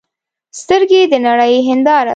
سترګې 0.61 1.01
د 1.11 1.13
نړۍ 1.27 1.55
هنداره 1.67 2.03
ده 2.03 2.07